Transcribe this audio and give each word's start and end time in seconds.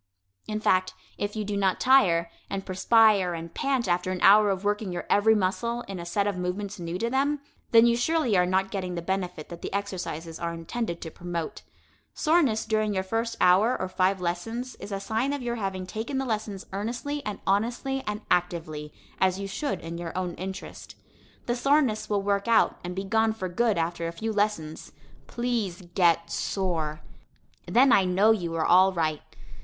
In 0.47 0.59
fact, 0.59 0.95
if 1.19 1.35
you 1.35 1.45
do 1.45 1.55
not 1.55 1.79
tire, 1.79 2.31
and 2.49 2.65
perspire 2.65 3.35
and 3.35 3.53
pant 3.53 3.87
after 3.87 4.09
an 4.11 4.19
hour 4.21 4.49
of 4.49 4.63
working 4.63 4.91
your 4.91 5.05
every 5.11 5.35
muscle 5.35 5.81
in 5.81 5.99
a 5.99 6.07
set 6.07 6.25
of 6.25 6.37
movements 6.39 6.79
new 6.79 6.97
to 6.97 7.07
them, 7.07 7.39
then 7.69 7.85
you 7.85 7.95
surely 7.95 8.35
are 8.35 8.47
not 8.47 8.71
getting 8.71 8.95
the 8.95 9.03
benefit 9.03 9.49
that 9.49 9.61
the 9.61 9.71
exercises 9.71 10.39
are 10.39 10.55
intended 10.55 11.01
to 11.01 11.11
promote. 11.11 11.61
Soreness 12.15 12.65
during 12.65 12.95
your 12.95 13.03
first 13.03 13.37
four 13.37 13.79
or 13.79 13.87
five 13.87 14.19
lessons 14.19 14.73
is 14.77 14.91
a 14.91 14.99
sign 14.99 15.33
of 15.33 15.43
your 15.43 15.57
having 15.57 15.85
taken 15.85 16.17
the 16.17 16.25
lessons 16.25 16.65
earnestly 16.73 17.23
and 17.23 17.37
honestly 17.45 18.03
and 18.07 18.21
actively, 18.31 18.91
as 19.19 19.39
you 19.39 19.45
should 19.47 19.81
in 19.81 19.99
your 19.99 20.17
own 20.17 20.33
interest. 20.33 20.95
The 21.45 21.55
soreness 21.55 22.09
will 22.09 22.23
work 22.23 22.47
out 22.47 22.79
and 22.83 22.95
be 22.95 23.03
gone 23.03 23.33
for 23.33 23.47
good 23.49 23.77
after 23.77 24.07
a 24.07 24.11
few 24.11 24.33
lessons. 24.33 24.93
Please 25.27 25.83
get 25.93 26.31
sore! 26.31 27.01
Then 27.67 27.91
I 27.91 28.03
know 28.05 28.31
you 28.31 28.55
are 28.55 28.65
all 28.65 28.91
right. 28.91 29.21